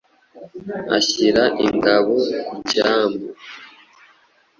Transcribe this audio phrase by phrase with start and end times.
[0.97, 2.15] ashyira ingabo
[2.45, 3.25] ku cyambu